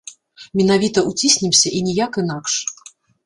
[0.59, 2.53] Менавіта ўціснемся, і ніяк інакш.